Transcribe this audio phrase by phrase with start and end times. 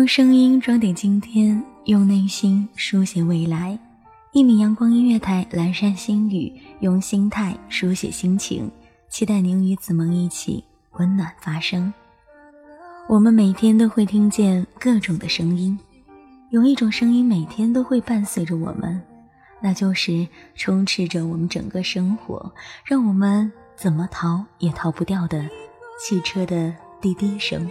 [0.00, 3.78] 用声音装点今天，用内心书写未来。
[4.32, 8.70] 一米阳光音乐台，阑珊心语，用心态书写心情。
[9.10, 11.92] 期待您与子萌一起温暖发声。
[13.10, 15.78] 我们每天都会听见各种的声音，
[16.48, 18.98] 有一种声音每天都会伴随着我们，
[19.60, 22.50] 那就是充斥着我们整个生活，
[22.86, 25.46] 让我们怎么逃也逃不掉的
[25.98, 27.70] 汽车的滴滴声。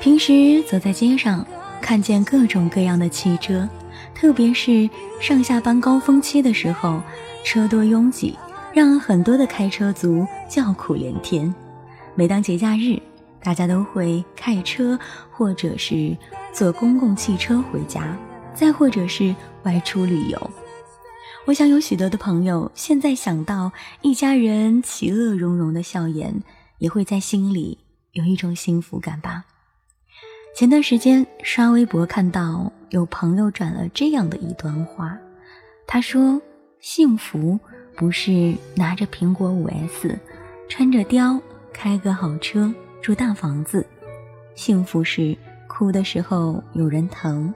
[0.00, 1.44] 平时走在街上，
[1.80, 3.66] 看见各种各样的汽车，
[4.14, 7.00] 特别是上下班高峰期的时候，
[7.42, 8.38] 车多拥挤，
[8.74, 11.52] 让很多的开车族叫苦连天。
[12.14, 13.00] 每当节假日，
[13.44, 14.98] 大家都会开车，
[15.30, 16.16] 或者是
[16.50, 18.16] 坐公共汽车回家，
[18.54, 20.50] 再或者是外出旅游。
[21.44, 23.70] 我想有许多的朋友现在想到
[24.00, 26.42] 一家人其乐融融的笑颜，
[26.78, 27.76] 也会在心里
[28.12, 29.44] 有一种幸福感吧。
[30.56, 35.18] 前段时间刷微博看到有朋友转了这样的一段话，
[35.86, 36.40] 他说
[36.80, 37.60] ：“幸福
[37.94, 40.18] 不是拿着苹果五 S，
[40.68, 41.38] 穿着貂，
[41.72, 42.72] 开个好车。”
[43.04, 43.86] 住大房子，
[44.54, 45.36] 幸福是
[45.68, 47.52] 哭的时候有人疼，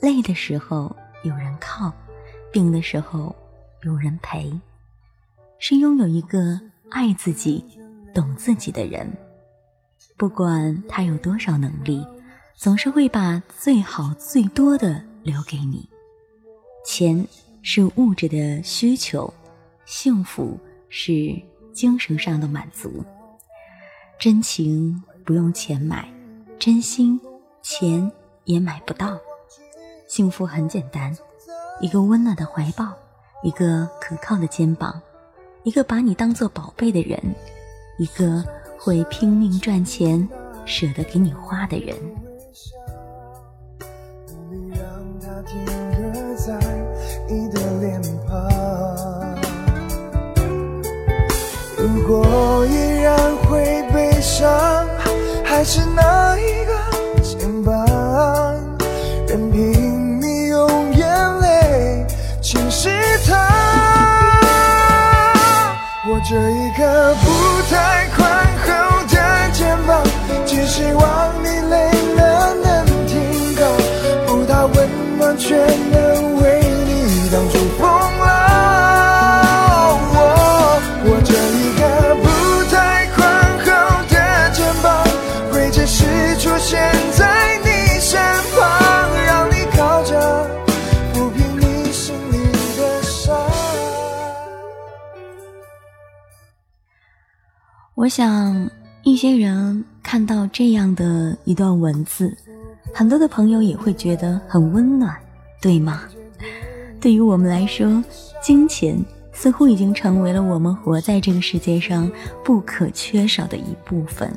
[0.00, 0.92] 累的时候
[1.22, 1.92] 有人靠，
[2.50, 3.32] 病的时候
[3.84, 4.52] 有人陪，
[5.60, 6.60] 是拥有一个
[6.90, 7.64] 爱自己、
[8.12, 9.08] 懂自己的人。
[10.16, 12.04] 不管他有多少能力，
[12.56, 15.88] 总是会把最好最多的留给你。
[16.84, 17.24] 钱
[17.62, 19.32] 是物质的需求，
[19.84, 21.40] 幸福是
[21.72, 23.04] 精神上的满足。
[24.18, 26.12] 真情不用钱买，
[26.58, 27.20] 真心
[27.62, 28.10] 钱
[28.42, 29.16] 也买不到。
[30.08, 31.16] 幸福很简单，
[31.80, 32.92] 一个温暖的怀抱，
[33.44, 35.00] 一个可靠的肩膀，
[35.62, 37.22] 一个把你当做宝贝的人，
[37.96, 38.44] 一个
[38.76, 40.28] 会拼命赚钱、
[40.66, 41.96] 舍得给你花的人。
[55.58, 56.72] 还是那一个
[57.20, 57.84] 肩膀，
[59.26, 62.06] 任凭你用眼泪
[62.40, 62.88] 侵蚀
[63.26, 63.34] 它。
[66.08, 67.26] 我这一个不
[67.68, 68.68] 太宽厚
[69.08, 70.00] 的肩膀，
[70.46, 73.18] 只希望你累了能停
[73.56, 73.66] 靠，
[74.28, 76.07] 不到温暖却能
[97.98, 98.70] 我想，
[99.02, 102.32] 一些人看到这样的一段文字，
[102.94, 105.12] 很多的朋友也会觉得很温暖，
[105.60, 106.04] 对吗？
[107.00, 108.00] 对于我们来说，
[108.40, 112.08] 金钱似乎已经成为了我们活在这个世界上
[112.44, 114.32] 不可缺少的一部分。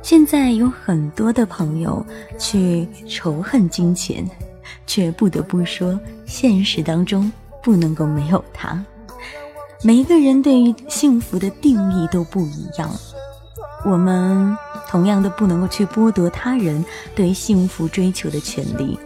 [0.00, 2.04] 现在有很多的朋友
[2.38, 4.26] 去仇恨金钱，
[4.86, 7.30] 却不得不说，现实当中
[7.62, 8.82] 不能够没有它。
[9.86, 12.90] 每一个人对于幸福的定义都不一样，
[13.84, 14.56] 我们
[14.88, 16.82] 同样的不能够去剥夺他人
[17.14, 18.98] 对幸福追求的权利。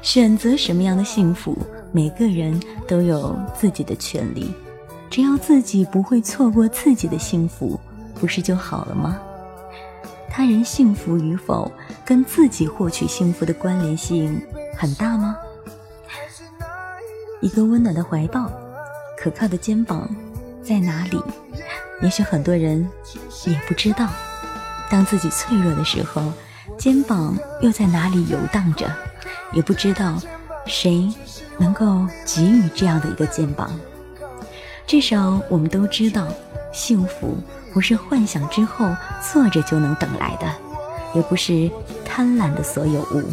[0.00, 1.54] 选择什么样的幸福，
[1.92, 2.58] 每个人
[2.88, 4.54] 都有自己的权利。
[5.10, 7.78] 只要自己不会错过自己的幸福，
[8.14, 9.18] 不是就好了吗？
[10.30, 11.70] 他人幸福与否，
[12.06, 14.40] 跟自己获取幸福的关联性
[14.74, 15.36] 很大吗？
[17.42, 18.50] 一个温暖的怀抱。
[19.26, 20.08] 可靠的肩膀
[20.62, 21.20] 在哪里？
[22.00, 22.88] 也许很多人
[23.44, 24.06] 也不知道。
[24.88, 26.32] 当自己脆弱的时候，
[26.78, 28.88] 肩膀又在哪里游荡着？
[29.52, 30.22] 也不知道
[30.64, 31.12] 谁
[31.58, 33.68] 能够给予这样的一个肩膀。
[34.86, 36.28] 至少我们都知道，
[36.72, 37.36] 幸福
[37.74, 38.88] 不是幻想之后
[39.32, 40.46] 坐着就能等来的，
[41.16, 41.68] 也不是
[42.04, 43.24] 贪婪的所有物。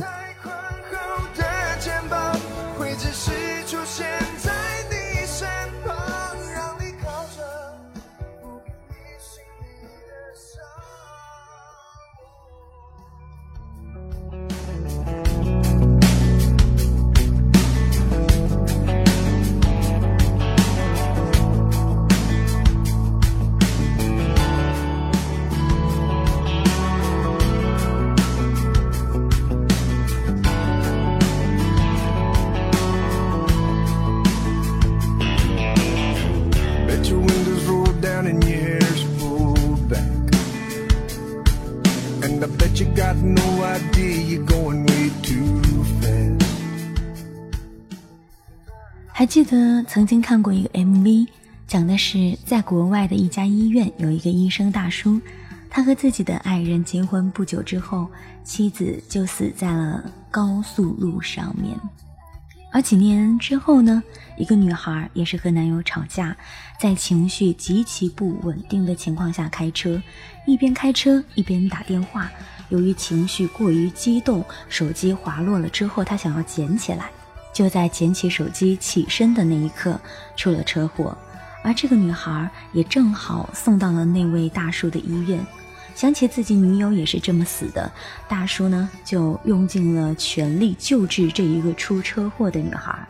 [49.15, 51.27] 还记得曾经看过一个 MV，
[51.67, 55.19] 讲的是在国外的一家医院，有一个医生大叔，
[55.69, 58.07] 他和自己的爱人结婚不久之后，
[58.43, 61.77] 妻子就死在了高速路上面。
[62.73, 64.01] 而几年之后呢，
[64.35, 66.35] 一个女孩也是和男友吵架，
[66.79, 70.01] 在情绪极其不稳定的情况下开车，
[70.47, 72.31] 一边开车一边打电话。
[72.69, 77.11] 由于情绪过于激动，手机滑落了之后，她想要捡起来，
[77.53, 79.99] 就在捡起手机起身的那一刻
[80.35, 81.15] 出了车祸，
[81.63, 85.39] 而这个女孩也正好送到了那位大叔的医院。
[85.95, 87.91] 想起自己女友也是这么死的，
[88.27, 93.07] 大叔呢就用尽了全力救治这一个出车祸的女孩。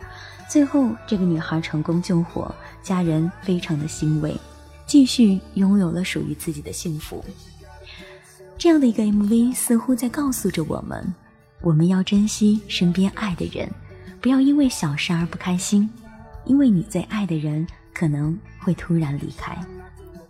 [0.48, 4.36] 最后，这个女孩成功救活，家人非常的欣慰，
[4.86, 7.24] 继续拥有了属于自己的幸福。
[8.56, 11.12] 这样的一个 MV 似乎在告诉着我们：
[11.60, 13.68] 我们要珍惜身边爱的人，
[14.20, 15.90] 不要因为小事而不开心，
[16.44, 19.58] 因为你最爱的人可能会突然离开，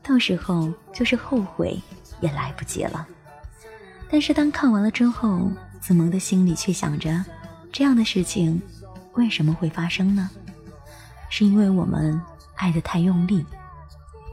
[0.02, 1.78] 到时候就是后悔。
[2.20, 3.06] 也来不及了。
[4.10, 5.50] 但是当看完了之后，
[5.80, 7.24] 子萌的心里却想着：
[7.72, 8.60] 这样的事情
[9.14, 10.30] 为什么会发生呢？
[11.30, 12.20] 是因为我们
[12.56, 13.44] 爱得太用力。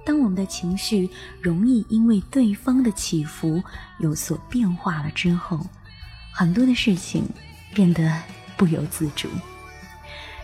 [0.05, 3.63] 当我们的情绪容易因为对方的起伏
[3.99, 5.59] 有所变化了之后，
[6.31, 7.27] 很多的事情
[7.73, 8.11] 变得
[8.57, 9.29] 不由自主。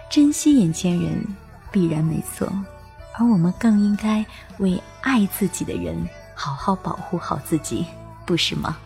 [0.10, 1.26] 珍惜眼前人
[1.72, 2.48] 必然没错，
[3.18, 4.26] 而我们更应该
[4.60, 6.08] 为爱自己的人。
[6.40, 7.84] 好好保护好自己，
[8.24, 8.78] 不是吗？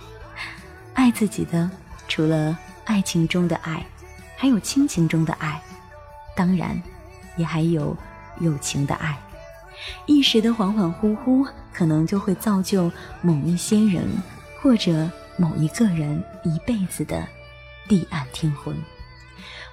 [0.93, 1.69] 爱自己的，
[2.07, 3.85] 除了爱情中的爱，
[4.37, 5.61] 还有亲情中的爱，
[6.33, 6.81] 当然，
[7.35, 7.95] 也还有
[8.39, 9.17] 友情的爱。
[10.05, 12.89] 一时的恍恍惚惚，可能就会造就
[13.21, 14.07] 某一些人
[14.61, 17.27] 或者某一个人一辈子的
[17.89, 18.73] 地暗天昏。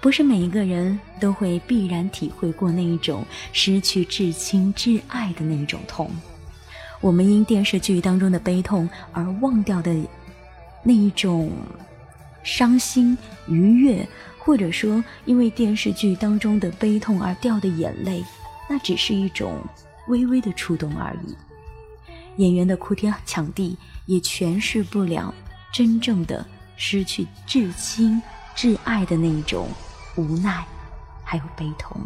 [0.00, 6.10] 不是每一个人都会必然体会过那一种失去至亲至爱的那种痛。
[7.00, 9.94] 我们因电视剧当中的悲痛而忘掉的
[10.82, 11.52] 那一种
[12.42, 13.16] 伤心
[13.46, 14.06] 愉悦，
[14.38, 18.24] 或者说因为电视剧当中的悲痛而掉的眼泪，
[18.68, 19.62] 那只是一种
[20.08, 21.36] 微微的触动而已。
[22.42, 23.76] 演员的哭天抢地
[24.06, 25.34] 也诠释不了
[25.72, 28.20] 真正的失去至亲
[28.54, 29.68] 至爱的那一种
[30.16, 30.64] 无奈，
[31.24, 32.00] 还有悲痛。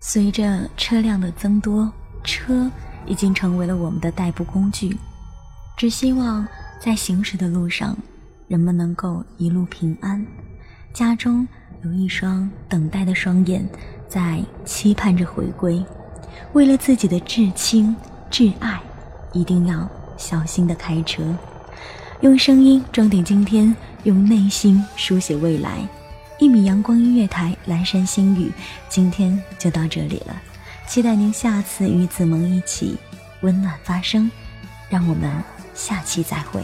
[0.00, 1.90] 随着车辆的增多，
[2.22, 2.70] 车
[3.06, 4.96] 已经成为了我们的代步工具。
[5.76, 6.46] 只希望
[6.80, 7.96] 在行驶的路上，
[8.46, 10.24] 人们能够一路平安。
[10.92, 11.46] 家中
[11.84, 13.68] 有一双等待的双眼，
[14.08, 15.84] 在期盼着回归。
[16.52, 17.94] 为了自己的至亲
[18.30, 18.80] 至爱，
[19.32, 21.22] 一定要小心的开车。
[22.20, 23.74] 用声音装点今天，
[24.04, 25.86] 用内心书写未来。
[26.38, 28.52] 一米阳光音乐台，蓝山星语，
[28.88, 30.40] 今天就到这里了。
[30.86, 32.96] 期待您下次与子萌一起
[33.40, 34.30] 温暖发声，
[34.88, 35.30] 让我们
[35.74, 36.62] 下期再会。